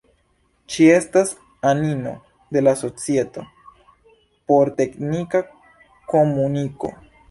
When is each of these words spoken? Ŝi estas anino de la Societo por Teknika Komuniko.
Ŝi 0.75 0.87
estas 0.93 1.33
anino 1.73 2.15
de 2.57 2.65
la 2.65 2.75
Societo 2.81 3.45
por 4.49 4.77
Teknika 4.83 5.47
Komuniko. 6.13 6.97